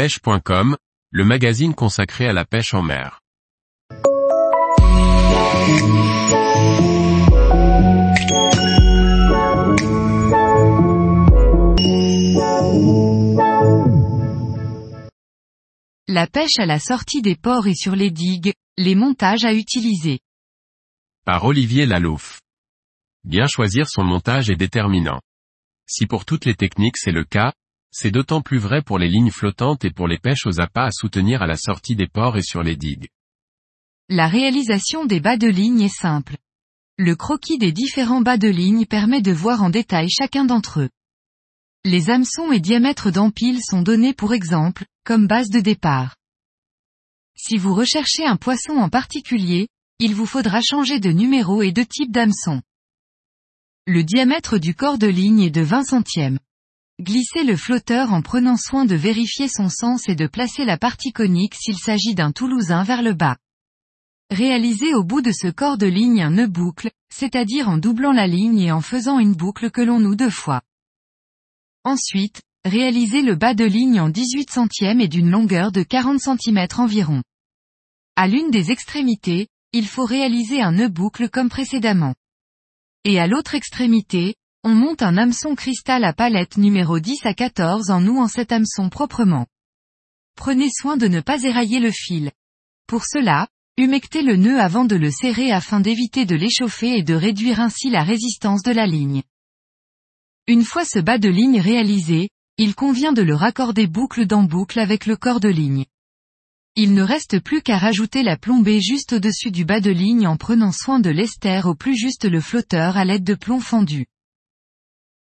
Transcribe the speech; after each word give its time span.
pêche.com, 0.00 0.78
le 1.10 1.24
magazine 1.26 1.74
consacré 1.74 2.26
à 2.26 2.32
la 2.32 2.46
pêche 2.46 2.72
en 2.72 2.80
mer. 2.80 3.20
La 16.08 16.26
pêche 16.26 16.58
à 16.58 16.64
la 16.64 16.78
sortie 16.78 17.20
des 17.20 17.36
ports 17.36 17.66
et 17.66 17.74
sur 17.74 17.94
les 17.94 18.10
digues, 18.10 18.54
les 18.78 18.94
montages 18.94 19.44
à 19.44 19.52
utiliser. 19.52 20.20
Par 21.26 21.44
Olivier 21.44 21.84
Lalouf. 21.84 22.40
Bien 23.24 23.46
choisir 23.46 23.86
son 23.86 24.04
montage 24.04 24.48
est 24.48 24.56
déterminant. 24.56 25.20
Si 25.86 26.06
pour 26.06 26.24
toutes 26.24 26.46
les 26.46 26.54
techniques 26.54 26.96
c'est 26.96 27.12
le 27.12 27.24
cas, 27.24 27.52
c'est 27.90 28.10
d'autant 28.10 28.40
plus 28.40 28.58
vrai 28.58 28.82
pour 28.82 28.98
les 28.98 29.08
lignes 29.08 29.30
flottantes 29.30 29.84
et 29.84 29.90
pour 29.90 30.08
les 30.08 30.18
pêches 30.18 30.46
aux 30.46 30.60
appâts 30.60 30.86
à 30.86 30.90
soutenir 30.92 31.42
à 31.42 31.46
la 31.46 31.56
sortie 31.56 31.96
des 31.96 32.06
ports 32.06 32.36
et 32.36 32.42
sur 32.42 32.62
les 32.62 32.76
digues. 32.76 33.08
La 34.08 34.28
réalisation 34.28 35.04
des 35.04 35.20
bas 35.20 35.36
de 35.36 35.48
ligne 35.48 35.82
est 35.82 35.88
simple. 35.94 36.36
Le 36.98 37.16
croquis 37.16 37.58
des 37.58 37.72
différents 37.72 38.20
bas 38.20 38.36
de 38.36 38.48
ligne 38.48 38.86
permet 38.86 39.22
de 39.22 39.32
voir 39.32 39.62
en 39.62 39.70
détail 39.70 40.08
chacun 40.10 40.44
d'entre 40.44 40.80
eux. 40.80 40.90
Les 41.84 42.10
hameçons 42.10 42.52
et 42.52 42.60
diamètres 42.60 43.10
d'empile 43.10 43.60
sont 43.62 43.82
donnés 43.82 44.12
pour 44.12 44.34
exemple, 44.34 44.84
comme 45.04 45.26
base 45.26 45.48
de 45.48 45.60
départ. 45.60 46.16
Si 47.36 47.56
vous 47.56 47.74
recherchez 47.74 48.26
un 48.26 48.36
poisson 48.36 48.72
en 48.72 48.90
particulier, 48.90 49.68
il 49.98 50.14
vous 50.14 50.26
faudra 50.26 50.60
changer 50.60 51.00
de 51.00 51.10
numéro 51.10 51.62
et 51.62 51.72
de 51.72 51.82
type 51.82 52.12
d'hameçon. 52.12 52.60
Le 53.86 54.04
diamètre 54.04 54.58
du 54.58 54.74
corps 54.74 54.98
de 54.98 55.06
ligne 55.06 55.40
est 55.40 55.50
de 55.50 55.62
20 55.62 55.84
centièmes. 55.84 56.38
Glissez 57.00 57.44
le 57.44 57.56
flotteur 57.56 58.12
en 58.12 58.20
prenant 58.20 58.58
soin 58.58 58.84
de 58.84 58.94
vérifier 58.94 59.48
son 59.48 59.70
sens 59.70 60.06
et 60.10 60.14
de 60.14 60.26
placer 60.26 60.66
la 60.66 60.76
partie 60.76 61.12
conique 61.12 61.54
s'il 61.54 61.78
s'agit 61.78 62.14
d'un 62.14 62.30
toulousain 62.30 62.82
vers 62.82 63.00
le 63.00 63.14
bas. 63.14 63.38
Réalisez 64.28 64.94
au 64.94 65.02
bout 65.02 65.22
de 65.22 65.32
ce 65.32 65.46
corps 65.46 65.78
de 65.78 65.86
ligne 65.86 66.20
un 66.22 66.32
nœud 66.32 66.46
boucle, 66.46 66.90
c'est-à-dire 67.10 67.70
en 67.70 67.78
doublant 67.78 68.12
la 68.12 68.26
ligne 68.26 68.60
et 68.60 68.70
en 68.70 68.82
faisant 68.82 69.18
une 69.18 69.32
boucle 69.32 69.70
que 69.70 69.80
l'on 69.80 69.98
noue 69.98 70.14
deux 70.14 70.28
fois. 70.28 70.60
Ensuite, 71.84 72.42
réalisez 72.66 73.22
le 73.22 73.34
bas 73.34 73.54
de 73.54 73.64
ligne 73.64 73.98
en 73.98 74.10
18 74.10 74.50
centièmes 74.50 75.00
et 75.00 75.08
d'une 75.08 75.30
longueur 75.30 75.72
de 75.72 75.82
40 75.82 76.20
cm 76.20 76.66
environ. 76.76 77.22
À 78.14 78.28
l'une 78.28 78.50
des 78.50 78.72
extrémités, 78.72 79.48
il 79.72 79.86
faut 79.86 80.04
réaliser 80.04 80.60
un 80.60 80.72
nœud 80.72 80.90
boucle 80.90 81.30
comme 81.30 81.48
précédemment. 81.48 82.14
Et 83.04 83.18
à 83.18 83.26
l'autre 83.26 83.54
extrémité, 83.54 84.34
on 84.62 84.74
monte 84.74 85.00
un 85.00 85.16
hameçon 85.16 85.54
cristal 85.54 86.04
à 86.04 86.12
palette 86.12 86.58
numéro 86.58 87.00
10 87.00 87.24
à 87.24 87.32
14 87.32 87.90
en 87.90 88.00
nouant 88.00 88.28
cet 88.28 88.52
hameçon 88.52 88.90
proprement. 88.90 89.46
Prenez 90.36 90.68
soin 90.70 90.98
de 90.98 91.08
ne 91.08 91.20
pas 91.20 91.42
érailler 91.42 91.80
le 91.80 91.90
fil. 91.90 92.30
Pour 92.86 93.04
cela, 93.06 93.48
humectez 93.78 94.22
le 94.22 94.36
nœud 94.36 94.60
avant 94.60 94.84
de 94.84 94.96
le 94.96 95.10
serrer 95.10 95.50
afin 95.50 95.80
d'éviter 95.80 96.26
de 96.26 96.36
l'échauffer 96.36 96.98
et 96.98 97.02
de 97.02 97.14
réduire 97.14 97.58
ainsi 97.58 97.88
la 97.88 98.02
résistance 98.02 98.62
de 98.62 98.72
la 98.72 98.86
ligne. 98.86 99.22
Une 100.46 100.64
fois 100.64 100.84
ce 100.84 100.98
bas 100.98 101.18
de 101.18 101.30
ligne 101.30 101.60
réalisé, 101.60 102.28
il 102.58 102.74
convient 102.74 103.14
de 103.14 103.22
le 103.22 103.34
raccorder 103.34 103.86
boucle 103.86 104.26
dans 104.26 104.42
boucle 104.42 104.78
avec 104.78 105.06
le 105.06 105.16
corps 105.16 105.40
de 105.40 105.48
ligne. 105.48 105.86
Il 106.76 106.92
ne 106.92 107.02
reste 107.02 107.40
plus 107.40 107.62
qu'à 107.62 107.78
rajouter 107.78 108.22
la 108.22 108.36
plombée 108.36 108.80
juste 108.80 109.14
au-dessus 109.14 109.50
du 109.50 109.64
bas 109.64 109.80
de 109.80 109.90
ligne 109.90 110.26
en 110.26 110.36
prenant 110.36 110.72
soin 110.72 111.00
de 111.00 111.10
l'ester 111.10 111.62
au 111.64 111.74
plus 111.74 111.96
juste 111.96 112.26
le 112.26 112.40
flotteur 112.40 112.98
à 112.98 113.06
l'aide 113.06 113.24
de 113.24 113.34
plomb 113.34 113.60
fondu. 113.60 114.06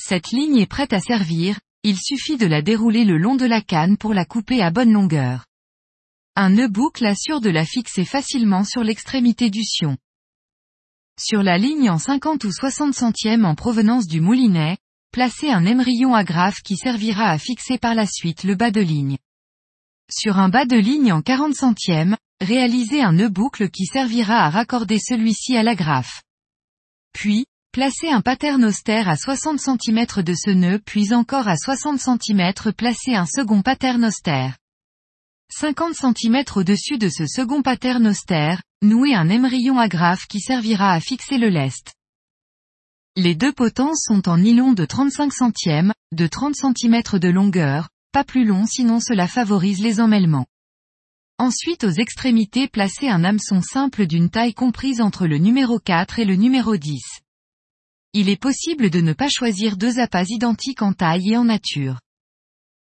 Cette 0.00 0.30
ligne 0.30 0.58
est 0.58 0.66
prête 0.66 0.92
à 0.92 1.00
servir, 1.00 1.58
il 1.82 1.98
suffit 1.98 2.36
de 2.36 2.46
la 2.46 2.62
dérouler 2.62 3.04
le 3.04 3.18
long 3.18 3.34
de 3.34 3.44
la 3.44 3.60
canne 3.60 3.96
pour 3.96 4.14
la 4.14 4.24
couper 4.24 4.62
à 4.62 4.70
bonne 4.70 4.92
longueur. 4.92 5.44
Un 6.36 6.50
nœud 6.50 6.68
boucle 6.68 7.04
assure 7.04 7.40
de 7.40 7.50
la 7.50 7.64
fixer 7.64 8.04
facilement 8.04 8.62
sur 8.62 8.84
l'extrémité 8.84 9.50
du 9.50 9.64
sion. 9.64 9.96
Sur 11.20 11.42
la 11.42 11.58
ligne 11.58 11.90
en 11.90 11.98
50 11.98 12.44
ou 12.44 12.52
60 12.52 12.94
centièmes 12.94 13.44
en 13.44 13.56
provenance 13.56 14.06
du 14.06 14.20
moulinet, 14.20 14.78
placez 15.10 15.50
un 15.50 15.64
émerillon 15.64 16.14
agrafe 16.14 16.62
qui 16.62 16.76
servira 16.76 17.30
à 17.30 17.38
fixer 17.38 17.76
par 17.76 17.96
la 17.96 18.06
suite 18.06 18.44
le 18.44 18.54
bas 18.54 18.70
de 18.70 18.80
ligne. 18.80 19.18
Sur 20.10 20.38
un 20.38 20.48
bas 20.48 20.64
de 20.64 20.76
ligne 20.76 21.12
en 21.12 21.22
40 21.22 21.56
centièmes, 21.56 22.16
réalisez 22.40 23.02
un 23.02 23.14
nœud 23.14 23.30
boucle 23.30 23.68
qui 23.68 23.84
servira 23.84 24.44
à 24.44 24.50
raccorder 24.50 25.00
celui-ci 25.00 25.56
à 25.56 25.64
l'agrafe. 25.64 26.22
Puis, 27.12 27.46
Placez 27.78 28.08
un 28.08 28.22
paternoster 28.22 29.04
à 29.06 29.14
60 29.14 29.60
cm 29.60 30.24
de 30.24 30.34
ce 30.34 30.50
nœud 30.50 30.80
puis 30.84 31.14
encore 31.14 31.46
à 31.46 31.56
60 31.56 32.00
cm 32.00 32.72
placez 32.76 33.14
un 33.14 33.24
second 33.24 33.62
paternoster. 33.62 34.48
50 35.52 35.94
cm 35.94 36.42
au-dessus 36.56 36.98
de 36.98 37.08
ce 37.08 37.24
second 37.28 37.62
paternoster, 37.62 38.56
nouez 38.82 39.14
un 39.14 39.28
émerillon 39.28 39.78
agrafe 39.78 40.26
qui 40.26 40.40
servira 40.40 40.92
à 40.92 40.98
fixer 40.98 41.38
le 41.38 41.50
lest. 41.50 41.94
Les 43.14 43.36
deux 43.36 43.52
potences 43.52 44.02
sont 44.08 44.28
en 44.28 44.38
nylon 44.38 44.72
de 44.72 44.84
35 44.84 45.32
centièmes, 45.32 45.92
de 46.10 46.26
30 46.26 46.56
cm 46.56 47.00
de 47.20 47.28
longueur, 47.28 47.90
pas 48.10 48.24
plus 48.24 48.44
long 48.44 48.66
sinon 48.66 48.98
cela 48.98 49.28
favorise 49.28 49.80
les 49.80 50.00
emmêlements. 50.00 50.46
Ensuite 51.38 51.84
aux 51.84 51.92
extrémités 51.92 52.66
placez 52.66 53.08
un 53.08 53.22
hameçon 53.22 53.62
simple 53.62 54.08
d'une 54.08 54.30
taille 54.30 54.54
comprise 54.54 55.00
entre 55.00 55.28
le 55.28 55.38
numéro 55.38 55.78
4 55.78 56.18
et 56.18 56.24
le 56.24 56.34
numéro 56.34 56.76
10 56.76 57.20
il 58.18 58.28
est 58.28 58.36
possible 58.36 58.90
de 58.90 59.00
ne 59.00 59.12
pas 59.12 59.28
choisir 59.28 59.76
deux 59.76 60.00
appâts 60.00 60.24
identiques 60.28 60.82
en 60.82 60.92
taille 60.92 61.34
et 61.34 61.36
en 61.36 61.44
nature. 61.44 62.00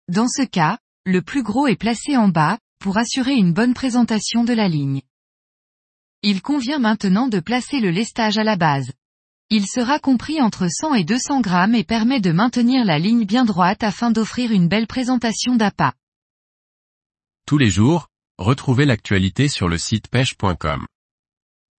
Dans 0.07 0.27
ce 0.27 0.41
cas, 0.41 0.79
le 1.05 1.21
plus 1.21 1.43
gros 1.43 1.67
est 1.67 1.75
placé 1.75 2.17
en 2.17 2.29
bas, 2.29 2.57
pour 2.79 2.97
assurer 2.97 3.35
une 3.35 3.53
bonne 3.53 3.75
présentation 3.75 4.43
de 4.43 4.53
la 4.53 4.67
ligne. 4.67 5.03
Il 6.23 6.41
convient 6.41 6.79
maintenant 6.79 7.27
de 7.27 7.39
placer 7.39 7.79
le 7.79 7.91
lestage 7.91 8.39
à 8.39 8.43
la 8.43 8.55
base. 8.55 8.91
Il 9.51 9.67
sera 9.67 9.99
compris 9.99 10.41
entre 10.41 10.67
100 10.67 10.95
et 10.95 11.03
200 11.03 11.41
grammes 11.41 11.75
et 11.75 11.83
permet 11.83 12.21
de 12.21 12.31
maintenir 12.31 12.83
la 12.83 12.97
ligne 12.97 13.25
bien 13.25 13.45
droite 13.45 13.83
afin 13.83 14.09
d'offrir 14.09 14.51
une 14.51 14.67
belle 14.67 14.87
présentation 14.87 15.55
d'appât. 15.55 15.93
Tous 17.45 17.59
les 17.59 17.69
jours, 17.69 18.07
retrouvez 18.39 18.85
l'actualité 18.85 19.47
sur 19.47 19.67
le 19.67 19.77
site 19.77 20.07
pêche.com. 20.07 20.87